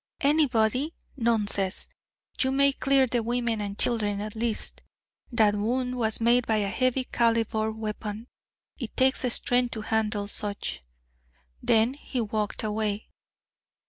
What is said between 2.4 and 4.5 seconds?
You may clear the women and children at